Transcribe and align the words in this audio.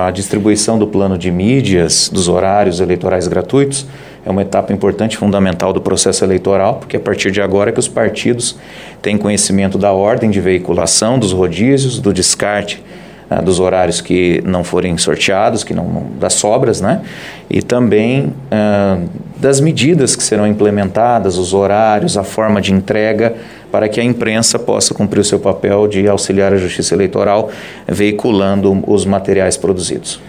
A 0.00 0.12
distribuição 0.12 0.78
do 0.78 0.86
plano 0.86 1.18
de 1.18 1.28
mídias, 1.28 2.08
dos 2.08 2.28
horários 2.28 2.78
eleitorais 2.78 3.26
gratuitos, 3.26 3.84
é 4.24 4.30
uma 4.30 4.42
etapa 4.42 4.72
importante, 4.72 5.16
fundamental 5.16 5.72
do 5.72 5.80
processo 5.80 6.24
eleitoral, 6.24 6.76
porque 6.76 6.96
a 6.96 7.00
partir 7.00 7.32
de 7.32 7.42
agora 7.42 7.70
é 7.70 7.72
que 7.72 7.80
os 7.80 7.88
partidos 7.88 8.54
têm 9.02 9.18
conhecimento 9.18 9.76
da 9.76 9.90
ordem 9.90 10.30
de 10.30 10.40
veiculação, 10.40 11.18
dos 11.18 11.32
rodízios, 11.32 11.98
do 11.98 12.12
descarte 12.12 12.80
uh, 13.30 13.42
dos 13.42 13.60
horários 13.60 14.00
que 14.00 14.42
não 14.44 14.64
forem 14.64 14.96
sorteados, 14.98 15.64
que 15.64 15.74
não, 15.74 16.06
das 16.18 16.34
sobras, 16.34 16.80
né? 16.80 17.02
E 17.48 17.62
também 17.62 18.26
uh, 18.26 19.08
das 19.36 19.60
medidas 19.60 20.16
que 20.16 20.22
serão 20.22 20.46
implementadas, 20.46 21.38
os 21.38 21.54
horários, 21.54 22.16
a 22.16 22.24
forma 22.24 22.60
de 22.60 22.72
entrega 22.72 23.34
para 23.70 23.88
que 23.88 24.00
a 24.00 24.04
imprensa 24.04 24.58
possa 24.58 24.94
cumprir 24.94 25.20
o 25.20 25.24
seu 25.24 25.38
papel 25.38 25.86
de 25.86 26.08
auxiliar 26.08 26.52
a 26.52 26.56
justiça 26.56 26.94
eleitoral 26.94 27.50
veiculando 27.86 28.82
os 28.86 29.04
materiais 29.04 29.56
produzidos. 29.56 30.20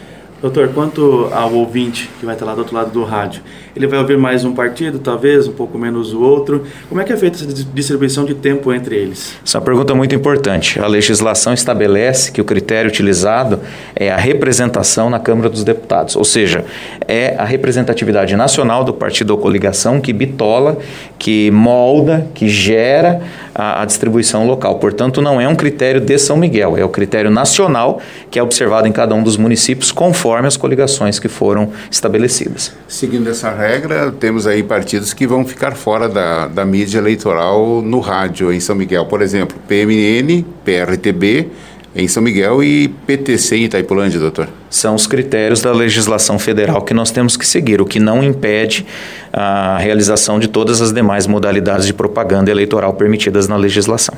Doutor, 0.42 0.70
quanto 0.70 1.30
ao 1.34 1.54
ouvinte 1.54 2.10
que 2.18 2.26
vai 2.26 2.34
estar 2.34 2.46
lá 2.46 2.54
do 2.54 2.60
outro 2.60 2.74
lado 2.74 2.92
do 2.92 3.04
rádio, 3.04 3.42
ele 3.76 3.86
vai 3.88 4.00
ouvir 4.00 4.18
mais 4.18 4.46
um 4.46 4.54
partido, 4.54 4.98
talvez, 4.98 5.48
um 5.48 5.52
pouco 5.52 5.78
menos 5.78 6.14
o 6.14 6.22
outro. 6.22 6.64
Como 6.88 7.02
é 7.02 7.04
que 7.04 7.12
é 7.12 7.18
feita 7.18 7.36
essa 7.36 7.46
distribuição 7.46 8.24
de 8.24 8.34
tempo 8.34 8.74
entre 8.74 8.96
eles? 8.96 9.36
Essa 9.46 9.58
é 9.58 9.62
pergunta 9.62 9.94
muito 9.94 10.16
importante. 10.16 10.80
A 10.80 10.88
legislação 10.88 11.54
estabelece 11.54 12.32
que 12.32 12.40
o 12.40 12.46
critério 12.46 12.90
utilizado 12.90 13.60
é 13.94 14.12
a 14.12 14.18
representação 14.18 15.10
na 15.10 15.20
Câmara 15.20 15.50
dos 15.50 15.66
Deputados, 15.66 16.16
ou 16.16 16.24
seja, 16.24 16.64
é 17.06 17.36
a 17.38 17.44
representatividade 17.44 18.34
nacional 18.38 18.86
do 18.86 18.94
partido 18.94 19.32
ou 19.32 19.38
coligação 19.38 20.00
que 20.00 20.14
bitola, 20.14 20.78
que 21.20 21.52
molda, 21.52 22.28
que 22.34 22.48
gera 22.48 23.22
a, 23.54 23.82
a 23.82 23.86
distribuição 23.86 24.48
local. 24.48 24.80
Portanto, 24.80 25.22
não 25.22 25.40
é 25.40 25.48
um 25.48 25.56
critério 25.56 26.00
de 26.00 26.18
São 26.18 26.38
Miguel, 26.38 26.78
é 26.78 26.84
o 26.84 26.90
critério 26.90 27.30
nacional 27.30 28.02
que 28.32 28.40
é 28.40 28.44
observado 28.44 28.88
em 28.88 28.92
cada 28.92 29.14
um 29.14 29.22
dos 29.22 29.36
municípios 29.36 29.92
conforme 29.92 30.48
as 30.48 30.56
coligações 30.56 31.20
que 31.20 31.28
foram 31.28 31.72
estabelecidas. 31.92 32.74
Seguindo 32.88 33.30
essa 33.30 33.52
regra, 33.52 34.12
temos 34.12 34.48
aí 34.48 34.64
partidos 34.64 35.14
que 35.14 35.28
vão 35.28 35.46
ficar 35.46 35.74
fora 35.74 36.08
da, 36.08 36.48
da 36.48 36.66
mídia 36.66 37.00
eleitoral 37.00 37.82
no 37.82 38.00
rádio 38.00 38.54
em 38.54 38.60
São 38.62 38.76
Miguel. 38.76 39.06
Por 39.06 39.22
exemplo, 39.22 39.58
PMN, 39.68 40.46
PRTB, 40.64 41.50
em 41.96 42.08
São 42.08 42.22
Miguel 42.22 42.64
e 42.64 42.88
PTC 42.88 43.56
em 43.58 43.64
Itaipulândia, 43.66 44.20
doutor? 44.20 44.48
São 44.70 44.96
os 44.96 45.08
critérios 45.08 45.62
da 45.62 45.72
legislação 45.72 46.38
federal 46.38 46.82
que 46.84 46.94
nós 46.94 47.12
temos 47.12 47.36
que 47.36 47.46
seguir, 47.46 47.82
o 47.82 47.86
que 47.86 48.00
não 48.00 48.24
impede 48.24 48.86
a 49.34 49.78
realização 49.78 50.40
de 50.40 50.48
todas 50.48 50.82
as 50.82 50.94
demais 50.94 51.26
modalidades 51.26 51.86
de 51.86 51.94
propaganda 51.94 52.52
eleitoral 52.52 52.94
permitidas 52.94 53.48
na 53.48 53.56
legislação. 53.56 54.16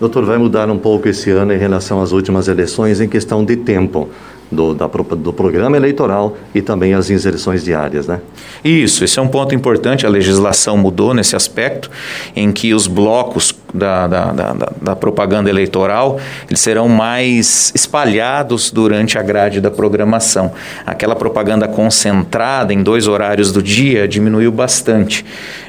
Doutor, 0.00 0.24
vai 0.24 0.38
mudar 0.38 0.68
um 0.68 0.78
pouco 0.78 1.08
esse 1.08 1.30
ano 1.30 1.52
em 1.52 1.58
relação 1.58 2.02
às 2.02 2.10
últimas 2.10 2.48
eleições 2.48 3.00
em 3.00 3.08
questão 3.08 3.44
de 3.44 3.56
tempo 3.56 4.08
do, 4.50 4.74
da, 4.74 4.86
do 4.86 5.32
programa 5.32 5.76
eleitoral 5.76 6.36
e 6.54 6.62
também 6.62 6.94
as 6.94 7.10
inserções 7.10 7.64
diárias, 7.64 8.06
né? 8.06 8.20
Isso, 8.64 9.04
esse 9.04 9.18
é 9.18 9.22
um 9.22 9.28
ponto 9.28 9.54
importante. 9.54 10.06
A 10.06 10.08
legislação 10.08 10.76
mudou 10.76 11.12
nesse 11.12 11.36
aspecto, 11.36 11.90
em 12.34 12.50
que 12.52 12.72
os 12.72 12.86
blocos 12.86 13.54
da, 13.74 14.06
da, 14.06 14.32
da, 14.32 14.52
da, 14.80 14.96
propaganda 14.96 15.50
eleitoral 15.50 16.20
eles 16.48 16.60
serão 16.60 16.88
mais 16.88 17.72
espalhados 17.74 18.70
durante 18.70 19.18
a 19.18 19.22
grade 19.22 19.60
da 19.60 19.70
programação. 19.70 20.52
Aquela 20.86 21.16
propaganda 21.16 21.66
concentrada 21.66 22.72
em 22.72 22.82
dois 22.82 23.08
horários 23.08 23.50
do 23.50 23.60
dia 23.60 24.06
diminuiu 24.06 24.52
bastante. 24.52 25.24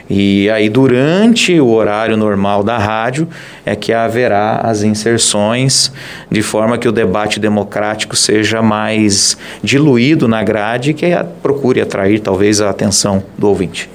E 0.08 0.48
aí, 0.52 0.70
durante 0.70 1.59
o 1.59 1.68
horário 1.72 2.16
normal 2.16 2.64
da 2.64 2.78
rádio, 2.78 3.28
é 3.66 3.76
que 3.76 3.92
haverá 3.92 4.58
as 4.58 4.84
inserções, 4.84 5.92
de 6.30 6.44
forma 6.44 6.78
que 6.78 6.88
o 6.88 6.92
debate 6.92 7.40
democrático 7.40 8.16
seja 8.16 8.62
mais 8.66 9.38
diluído 9.64 10.28
na 10.28 10.44
grade 10.44 10.94
que 10.94 11.08
procure 11.42 11.80
atrair, 11.80 12.20
talvez, 12.20 12.60
a 12.60 12.70
atenção 12.70 13.24
do 13.38 13.48
ouvinte. 13.48 13.90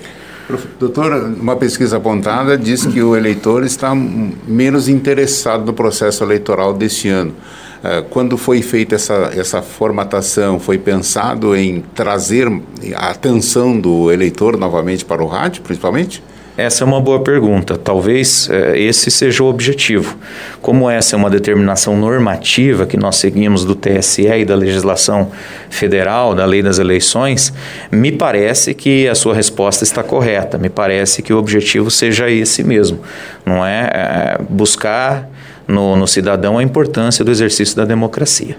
Doutor, 0.78 1.12
uma 1.38 1.54
pesquisa 1.54 1.98
apontada 1.98 2.56
diz 2.58 2.84
que 2.86 3.00
o 3.02 3.16
eleitor 3.16 3.64
está 3.64 3.94
menos 3.94 4.88
interessado 4.88 5.64
no 5.64 5.72
processo 5.72 6.24
eleitoral 6.24 6.72
deste 6.72 7.08
ano. 7.08 7.34
Eh, 7.82 8.04
quando 8.10 8.36
foi 8.36 8.60
feita 8.60 8.94
essa, 8.94 9.30
essa 9.34 9.62
formatação, 9.62 10.58
foi 10.58 10.76
pensado 10.76 11.56
em 11.56 11.82
trazer 11.94 12.48
a 12.94 13.10
atenção 13.10 13.78
do 13.78 14.10
eleitor 14.10 14.56
novamente 14.56 15.04
para 15.04 15.22
o 15.22 15.26
rádio, 15.26 15.62
principalmente? 15.62 16.22
Essa 16.56 16.84
é 16.84 16.86
uma 16.86 17.00
boa 17.00 17.20
pergunta. 17.20 17.78
Talvez 17.78 18.48
é, 18.50 18.78
esse 18.78 19.10
seja 19.10 19.42
o 19.42 19.46
objetivo. 19.46 20.16
Como 20.60 20.90
essa 20.90 21.14
é 21.14 21.16
uma 21.16 21.30
determinação 21.30 21.96
normativa 21.96 22.86
que 22.86 22.96
nós 22.96 23.16
seguimos 23.16 23.64
do 23.64 23.74
TSE 23.74 24.26
e 24.26 24.44
da 24.44 24.54
legislação 24.54 25.30
federal, 25.70 26.34
da 26.34 26.44
lei 26.44 26.62
das 26.62 26.78
eleições, 26.78 27.52
me 27.90 28.12
parece 28.12 28.74
que 28.74 29.08
a 29.08 29.14
sua 29.14 29.34
resposta 29.34 29.84
está 29.84 30.02
correta. 30.02 30.58
Me 30.58 30.68
parece 30.68 31.22
que 31.22 31.32
o 31.32 31.38
objetivo 31.38 31.90
seja 31.90 32.28
esse 32.28 32.62
mesmo. 32.62 33.00
Não 33.46 33.64
é, 33.64 33.90
é 33.92 34.40
buscar 34.48 35.30
no, 35.66 35.96
no 35.96 36.06
cidadão 36.06 36.58
a 36.58 36.62
importância 36.62 37.24
do 37.24 37.30
exercício 37.30 37.76
da 37.76 37.84
democracia. 37.84 38.56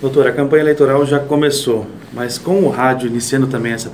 Doutor, 0.00 0.26
a 0.26 0.32
campanha 0.32 0.62
eleitoral 0.62 1.04
já 1.04 1.18
começou, 1.18 1.86
mas 2.10 2.38
com 2.38 2.62
o 2.62 2.70
rádio 2.70 3.06
iniciando 3.06 3.46
também 3.46 3.72
essa, 3.72 3.92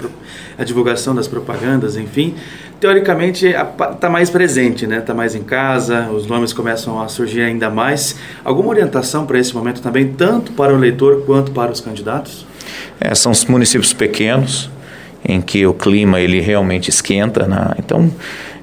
a 0.57 0.63
divulgação 0.63 1.13
das 1.13 1.27
propagandas, 1.27 1.97
enfim, 1.97 2.37
teoricamente 2.81 3.47
está 3.47 4.09
mais 4.09 4.31
presente, 4.31 4.87
né? 4.87 4.99
Está 4.99 5.15
mais 5.15 5.35
em 5.35 5.43
casa, 5.43 6.11
os 6.11 6.27
nomes 6.27 6.53
começam 6.53 7.01
a 7.01 7.09
surgir 7.09 7.43
ainda 7.43 7.71
mais. 7.71 8.17
Alguma 8.45 8.69
orientação 8.71 9.27
para 9.27 9.39
esse 9.39 9.55
momento 9.55 9.81
também, 9.81 10.09
tanto 10.09 10.53
para 10.53 10.73
o 10.73 10.77
eleitor 10.77 11.23
quanto 11.25 11.53
para 11.53 11.73
os 11.73 11.81
candidatos? 11.81 12.47
É, 13.01 13.15
são 13.15 13.33
os 13.33 13.45
municípios 13.45 13.93
pequenos, 13.93 14.71
em 15.25 15.41
que 15.41 15.67
o 15.67 15.75
clima 15.75 16.21
ele 16.21 16.41
realmente 16.41 16.91
esquenta, 16.91 17.47
né? 17.47 17.75
então 17.79 18.11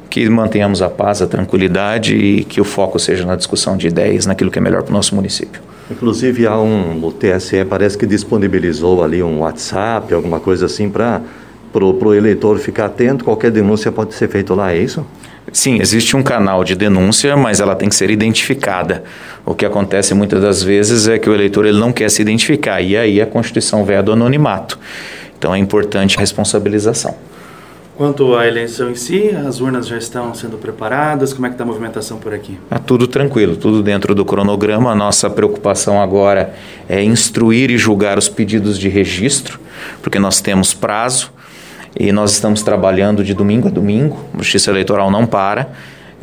que 0.09 0.29
mantenhamos 0.29 0.83
a 0.83 0.91
paz, 0.91 1.23
a 1.23 1.27
tranquilidade 1.27 2.15
e 2.15 2.43
que 2.43 2.61
o 2.61 2.63
foco 2.63 2.99
seja 2.99 3.25
na 3.25 3.35
discussão 3.35 3.75
de 3.75 3.87
ideias, 3.87 4.27
naquilo 4.27 4.51
que 4.51 4.59
é 4.59 4.61
melhor 4.61 4.83
para 4.83 4.91
o 4.91 4.93
nosso 4.93 5.15
município. 5.15 5.59
Inclusive, 5.89 6.45
há 6.45 6.55
um, 6.59 7.03
o 7.03 7.11
TSE 7.11 7.65
parece 7.65 7.97
que 7.97 8.05
disponibilizou 8.05 9.03
ali 9.03 9.23
um 9.23 9.39
WhatsApp, 9.39 10.13
alguma 10.13 10.39
coisa 10.39 10.67
assim, 10.67 10.87
para 10.87 11.19
o 11.81 12.13
eleitor 12.13 12.59
ficar 12.59 12.85
atento. 12.85 13.23
Qualquer 13.23 13.49
denúncia 13.49 13.91
pode 13.91 14.13
ser 14.13 14.27
feita 14.27 14.53
lá, 14.53 14.73
é 14.73 14.77
isso? 14.77 15.05
Sim, 15.51 15.79
existe 15.79 16.15
um 16.15 16.23
canal 16.23 16.63
de 16.63 16.75
denúncia, 16.75 17.35
mas 17.35 17.59
ela 17.59 17.75
tem 17.75 17.89
que 17.89 17.95
ser 17.95 18.09
identificada. 18.09 19.03
O 19.45 19.53
que 19.53 19.65
acontece 19.65 20.13
muitas 20.13 20.41
das 20.41 20.63
vezes 20.63 21.07
é 21.07 21.19
que 21.19 21.29
o 21.29 21.33
eleitor 21.33 21.65
ele 21.65 21.79
não 21.79 21.91
quer 21.91 22.09
se 22.09 22.21
identificar, 22.21 22.81
e 22.81 22.95
aí 22.95 23.21
a 23.21 23.25
Constituição 23.25 23.83
veda 23.83 24.03
do 24.03 24.11
anonimato. 24.13 24.79
Então 25.37 25.53
é 25.53 25.57
importante 25.57 26.17
a 26.17 26.19
responsabilização. 26.19 27.15
Quanto 27.95 28.35
à 28.35 28.47
eleição 28.47 28.89
em 28.89 28.95
si, 28.95 29.29
as 29.47 29.59
urnas 29.59 29.85
já 29.85 29.97
estão 29.97 30.33
sendo 30.33 30.57
preparadas? 30.57 31.31
Como 31.31 31.45
é 31.45 31.49
que 31.49 31.53
está 31.53 31.63
a 31.63 31.67
movimentação 31.67 32.17
por 32.17 32.33
aqui? 32.33 32.57
Está 32.63 32.79
tudo 32.79 33.05
tranquilo, 33.05 33.55
tudo 33.55 33.83
dentro 33.83 34.15
do 34.15 34.25
cronograma. 34.25 34.91
A 34.91 34.95
nossa 34.95 35.29
preocupação 35.29 36.01
agora 36.01 36.55
é 36.89 37.03
instruir 37.03 37.69
e 37.69 37.77
julgar 37.77 38.17
os 38.17 38.27
pedidos 38.27 38.79
de 38.79 38.89
registro, 38.89 39.59
porque 40.01 40.17
nós 40.17 40.41
temos 40.41 40.73
prazo 40.73 41.32
e 41.99 42.11
nós 42.11 42.31
estamos 42.31 42.63
trabalhando 42.63 43.23
de 43.23 43.33
domingo 43.33 43.67
a 43.67 43.71
domingo. 43.71 44.17
A 44.33 44.37
Justiça 44.37 44.71
Eleitoral 44.71 45.11
não 45.11 45.25
para. 45.25 45.69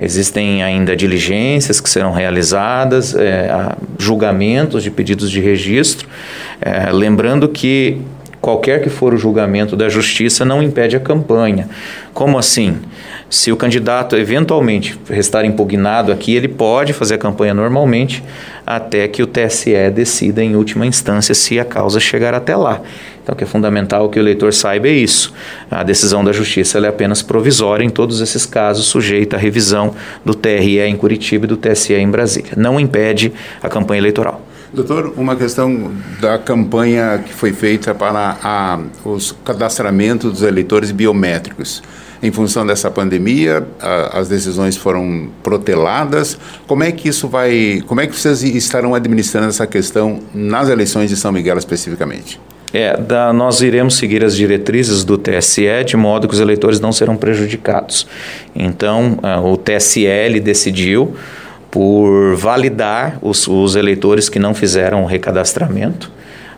Existem 0.02 0.62
ainda 0.62 0.96
diligências 0.96 1.80
que 1.80 1.90
serão 1.90 2.12
realizadas, 2.12 3.14
é, 3.14 3.50
julgamentos 3.98 4.82
de 4.82 4.90
pedidos 4.90 5.30
de 5.30 5.40
registro. 5.40 6.08
É, 6.60 6.90
lembrando 6.90 7.48
que 7.48 8.00
qualquer 8.50 8.82
que 8.82 8.90
for 8.90 9.14
o 9.14 9.16
julgamento 9.16 9.76
da 9.76 9.88
justiça, 9.88 10.44
não 10.44 10.60
impede 10.60 10.96
a 10.96 11.00
campanha. 11.00 11.68
Como 12.12 12.36
assim? 12.36 12.78
Se 13.28 13.52
o 13.52 13.56
candidato 13.56 14.16
eventualmente 14.16 14.98
restar 15.08 15.44
impugnado 15.44 16.10
aqui, 16.10 16.34
ele 16.34 16.48
pode 16.48 16.92
fazer 16.92 17.14
a 17.14 17.18
campanha 17.18 17.54
normalmente 17.54 18.24
até 18.66 19.06
que 19.06 19.22
o 19.22 19.26
TSE 19.26 19.90
decida 19.94 20.42
em 20.42 20.56
última 20.56 20.84
instância 20.84 21.32
se 21.32 21.60
a 21.60 21.64
causa 21.64 22.00
chegar 22.00 22.34
até 22.34 22.56
lá. 22.56 22.80
Então, 23.22 23.34
o 23.34 23.38
que 23.38 23.44
é 23.44 23.46
fundamental 23.46 24.08
que 24.08 24.18
o 24.18 24.22
eleitor 24.22 24.52
saiba 24.52 24.88
é 24.88 24.92
isso. 24.92 25.32
A 25.70 25.84
decisão 25.84 26.24
da 26.24 26.32
justiça 26.32 26.78
é 26.78 26.88
apenas 26.88 27.22
provisória 27.22 27.84
em 27.84 27.90
todos 27.90 28.20
esses 28.20 28.46
casos, 28.46 28.86
sujeita 28.86 29.36
à 29.36 29.38
revisão 29.38 29.94
do 30.24 30.34
TRE 30.34 30.80
em 30.80 30.96
Curitiba 30.96 31.44
e 31.44 31.48
do 31.48 31.56
TSE 31.56 31.94
em 31.94 32.10
Brasília. 32.10 32.52
Não 32.56 32.80
impede 32.80 33.32
a 33.62 33.68
campanha 33.68 34.00
eleitoral. 34.00 34.49
Doutor, 34.72 35.14
uma 35.16 35.34
questão 35.34 35.90
da 36.20 36.38
campanha 36.38 37.22
que 37.26 37.32
foi 37.34 37.52
feita 37.52 37.92
para 37.92 38.38
a, 38.42 38.78
os 39.04 39.34
cadastramentos 39.44 40.30
dos 40.30 40.42
eleitores 40.42 40.92
biométricos. 40.92 41.82
Em 42.22 42.30
função 42.30 42.64
dessa 42.64 42.88
pandemia, 42.88 43.66
a, 43.80 44.18
as 44.20 44.28
decisões 44.28 44.76
foram 44.76 45.28
proteladas. 45.42 46.38
Como 46.68 46.84
é 46.84 46.92
que 46.92 47.08
isso 47.08 47.26
vai. 47.26 47.82
Como 47.86 48.00
é 48.00 48.06
que 48.06 48.14
vocês 48.14 48.44
estarão 48.44 48.94
administrando 48.94 49.48
essa 49.48 49.66
questão 49.66 50.20
nas 50.32 50.68
eleições 50.68 51.10
de 51.10 51.16
São 51.16 51.32
Miguel 51.32 51.58
especificamente? 51.58 52.40
É, 52.72 52.96
da, 52.96 53.32
nós 53.32 53.62
iremos 53.62 53.96
seguir 53.96 54.24
as 54.24 54.36
diretrizes 54.36 55.02
do 55.02 55.18
TSE 55.18 55.82
de 55.84 55.96
modo 55.96 56.28
que 56.28 56.34
os 56.34 56.40
eleitores 56.40 56.78
não 56.78 56.92
serão 56.92 57.16
prejudicados. 57.16 58.06
Então, 58.54 59.18
uh, 59.24 59.44
o 59.44 59.56
TSL 59.56 60.38
decidiu 60.38 61.16
por 61.70 62.34
validar 62.36 63.18
os, 63.22 63.46
os 63.46 63.76
eleitores 63.76 64.28
que 64.28 64.38
não 64.38 64.54
fizeram 64.54 65.02
o 65.02 65.06
recadastramento, 65.06 66.10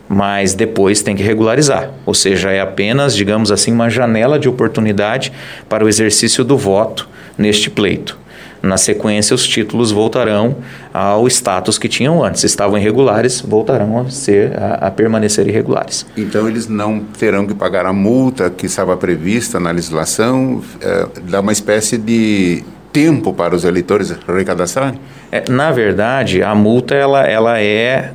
mas 0.09 0.53
depois 0.53 1.01
tem 1.01 1.15
que 1.15 1.23
regularizar. 1.23 1.91
Ou 2.05 2.13
seja, 2.13 2.51
é 2.51 2.59
apenas, 2.59 3.15
digamos 3.15 3.51
assim, 3.51 3.71
uma 3.71 3.89
janela 3.89 4.39
de 4.39 4.49
oportunidade 4.49 5.31
para 5.69 5.85
o 5.85 5.89
exercício 5.89 6.43
do 6.43 6.57
voto 6.57 7.07
neste 7.37 7.69
pleito. 7.69 8.17
Na 8.63 8.77
sequência, 8.77 9.35
os 9.35 9.45
títulos 9.45 9.91
voltarão 9.91 10.55
ao 10.93 11.27
status 11.27 11.77
que 11.77 11.89
tinham 11.89 12.23
antes. 12.23 12.45
Estavam 12.45 12.77
irregulares, 12.77 13.41
voltarão 13.41 13.99
a 13.99 14.09
ser 14.09 14.57
a, 14.57 14.87
a 14.87 14.91
permanecer 14.91 15.45
irregulares. 15.49 16.05
Então 16.15 16.47
eles 16.47 16.69
não 16.69 17.01
terão 17.01 17.45
que 17.45 17.53
pagar 17.53 17.85
a 17.85 17.91
multa 17.91 18.49
que 18.49 18.65
estava 18.65 18.95
prevista 18.95 19.59
na 19.59 19.69
legislação, 19.71 20.63
é, 20.79 21.07
dá 21.29 21.41
uma 21.41 21.51
espécie 21.51 21.97
de 21.97 22.63
tempo 22.93 23.33
para 23.33 23.55
os 23.55 23.65
eleitores 23.65 24.15
recadastrarem? 24.27 24.99
É, 25.31 25.43
na 25.49 25.71
verdade, 25.71 26.43
a 26.43 26.53
multa 26.53 26.93
ela, 26.93 27.27
ela 27.27 27.59
é 27.59 28.11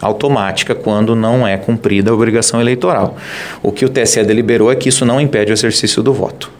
automática 0.00 0.74
quando 0.74 1.14
não 1.16 1.46
é 1.46 1.56
cumprida 1.56 2.10
a 2.10 2.14
obrigação 2.14 2.60
eleitoral. 2.60 3.16
O 3.62 3.72
que 3.72 3.84
o 3.84 3.88
TSE 3.88 4.22
deliberou 4.22 4.70
é 4.70 4.76
que 4.76 4.88
isso 4.88 5.04
não 5.04 5.20
impede 5.20 5.50
o 5.50 5.54
exercício 5.54 6.02
do 6.02 6.12
voto. 6.12 6.57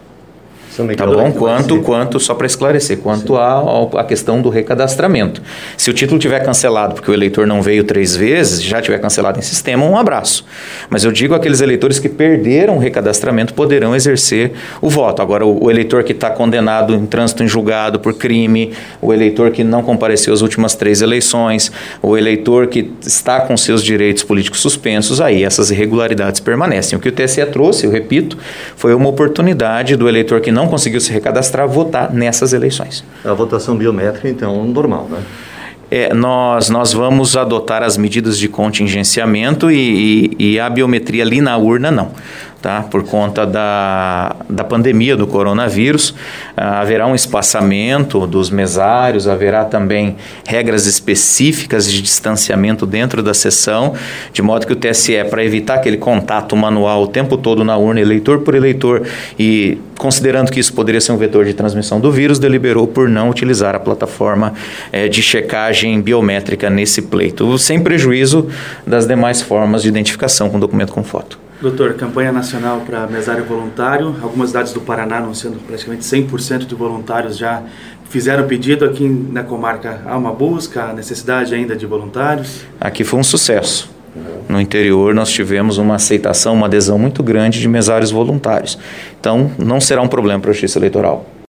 Tá 0.97 1.07
bom? 1.07 1.33
Quanto, 1.33 1.81
quanto, 1.83 2.21
só 2.21 2.35
para 2.35 2.47
esclarecer, 2.47 2.99
quanto 2.99 3.37
à 3.37 4.05
questão 4.05 4.41
do 4.41 4.49
recadastramento. 4.49 5.43
Se 5.77 5.91
o 5.91 5.93
título 5.93 6.19
tiver 6.19 6.41
cancelado 6.41 6.95
porque 6.95 7.11
o 7.11 7.15
eleitor 7.15 7.47
não 7.47 7.61
veio 7.63 7.85
três 7.85 8.15
vezes, 8.15 8.63
já 8.63 8.81
tiver 8.81 8.99
cancelado 8.99 9.39
em 9.39 9.43
sistema, 9.43 9.85
um 9.85 9.97
abraço. 9.97 10.45
Mas 10.89 11.05
eu 11.05 11.13
digo 11.13 11.35
aqueles 11.35 11.61
eleitores 11.61 11.99
que 11.99 12.09
perderam 12.09 12.77
o 12.77 12.79
recadastramento 12.79 13.55
poderão 13.55 13.95
exercer 13.95 14.53
o 14.81 14.89
voto. 14.89 15.21
Agora, 15.23 15.45
o, 15.45 15.65
o 15.65 15.71
eleitor 15.71 16.05
que 16.05 16.13
está 16.13 16.31
condenado 16.31 16.95
em 16.95 17.07
trânsito 17.07 17.43
em 17.43 17.49
julgado 17.49 17.99
por 17.99 18.15
crime, 18.15 18.73
o 19.01 19.13
eleitor 19.13 19.51
que 19.51 19.65
não 19.65 19.83
compareceu 19.83 20.33
às 20.33 20.43
últimas 20.43 20.75
três 20.75 21.03
eleições, 21.03 21.73
o 22.03 22.17
eleitor 22.17 22.69
que 22.69 22.91
está 23.03 23.41
com 23.41 23.57
seus 23.57 23.83
direitos 23.83 24.23
políticos 24.23 24.61
suspensos, 24.61 25.21
aí 25.21 25.45
essas 25.45 25.71
irregularidades 25.71 26.41
permanecem. 26.41 26.99
O 26.99 27.01
que 27.01 27.09
o 27.09 27.13
TSE 27.13 27.45
trouxe, 27.47 27.87
eu 27.87 27.91
repito, 27.91 28.37
foi 28.77 28.95
uma 28.95 29.09
oportunidade 29.09 29.97
do 29.97 30.09
eleitor 30.09 30.41
que 30.41 30.51
não 30.69 30.71
conseguiu 30.71 31.01
se 31.01 31.11
recadastrar 31.11 31.67
votar 31.67 32.13
nessas 32.13 32.53
eleições. 32.53 33.03
A 33.25 33.33
votação 33.33 33.75
biométrica, 33.75 34.29
então, 34.29 34.63
normal, 34.65 35.09
né? 35.11 35.23
É, 35.91 36.13
nós, 36.13 36.69
nós 36.69 36.93
vamos 36.93 37.35
adotar 37.35 37.83
as 37.83 37.97
medidas 37.97 38.39
de 38.39 38.47
contingenciamento 38.47 39.71
e, 39.71 40.37
e, 40.39 40.53
e 40.53 40.61
a 40.61 40.69
biometria 40.69 41.23
ali 41.23 41.41
na 41.41 41.57
urna 41.57 41.91
não 41.91 42.11
tá? 42.61 42.83
por 42.83 43.05
conta 43.05 43.47
da, 43.47 44.37
da 44.49 44.65
pandemia 44.65 45.17
do 45.17 45.27
coronavírus. 45.27 46.15
Ah, 46.57 46.81
haverá 46.81 47.07
um 47.07 47.15
espaçamento 47.15 48.27
dos 48.27 48.51
mesários, 48.51 49.29
haverá 49.29 49.65
também 49.65 50.17
regras 50.47 50.87
específicas 50.87 51.91
de 51.91 52.03
distanciamento 52.03 52.87
dentro 52.87 53.23
da 53.23 53.35
sessão, 53.35 53.95
de 54.33 54.43
modo 54.43 54.67
que 54.67 54.73
o 54.73 54.77
TSE, 54.77 55.25
para 55.31 55.45
evitar 55.45 55.75
aquele 55.75 55.97
contato 55.97 56.57
manual 56.57 57.03
o 57.03 57.09
tempo 57.09 57.37
todo 57.37 57.65
na 57.65 57.77
urna, 57.77 58.01
eleitor 58.01 58.41
por 58.41 58.55
eleitor, 58.55 59.03
e 59.39 59.79
considerando 59.97 60.51
que 60.51 60.61
isso 60.61 60.73
poderia 60.73 61.01
ser 61.01 61.13
um 61.13 61.17
vetor 61.17 61.45
de 61.45 61.55
transmissão 61.55 62.01
do 62.01 62.11
vírus, 62.11 62.39
deliberou 62.39 62.87
por 62.87 63.09
não 63.09 63.29
utilizar 63.29 63.75
a 63.75 63.81
plataforma 63.81 64.55
eh, 64.93 65.09
de 65.09 65.23
checagem 65.23 66.01
biométrica 66.01 66.71
nesse 66.71 67.03
pleito, 67.03 67.59
sem 67.59 67.81
prejuízo 67.81 68.49
das 68.87 69.07
demais 69.07 69.43
formas 69.43 69.83
de 69.83 69.89
identificação 69.89 70.49
com 70.51 70.59
documento 70.59 70.93
com 70.93 71.03
foto. 71.03 71.48
Doutor, 71.61 71.95
campanha 71.95 72.31
nacional 72.31 72.83
para 72.87 73.05
mesário 73.09 73.45
voluntário. 73.45 74.15
Algumas 74.23 74.51
cidades 74.51 74.73
do 74.73 74.81
Paraná, 74.81 75.19
anunciando 75.19 75.59
praticamente 75.59 76.05
100% 76.05 76.67
de 76.67 76.75
voluntários 76.77 77.37
já 77.37 77.65
fizeram 78.09 78.47
pedido. 78.47 78.85
Aqui 78.85 79.09
na 79.09 79.43
comarca 79.43 80.01
há 80.07 80.17
uma 80.17 80.33
busca, 80.33 80.85
há 80.85 80.93
necessidade 80.93 81.53
ainda 81.53 81.75
de 81.75 81.85
voluntários? 81.85 82.63
Aqui 82.81 83.03
foi 83.03 83.19
um 83.19 83.25
sucesso. 83.25 83.91
No 84.49 84.61
interior 84.61 85.13
nós 85.13 85.31
tivemos 85.31 85.79
uma 85.79 85.97
aceitação, 85.97 86.55
uma 86.55 86.67
adesão 86.67 86.97
muito 86.97 87.25
grande 87.25 87.61
de 87.61 87.69
mesários 87.69 88.13
voluntários. 88.13 88.79
Então 89.19 89.51
não 89.59 89.81
será 89.81 90.01
um 90.01 90.09
problema 90.09 90.41
para 90.41 90.51
a 90.51 90.53
justiça 90.53 90.79
eleitoral. 90.79 91.27